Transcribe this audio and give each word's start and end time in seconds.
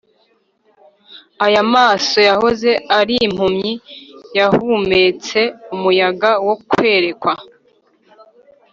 aya 1.45 1.61
maso 1.73 2.17
yahoze 2.29 2.71
ari 2.99 3.15
impumyi 3.27 3.71
yahumetse 4.37 5.39
umuyaga 5.75 6.31
wo 6.47 6.55
kwerekwa, 6.69 7.33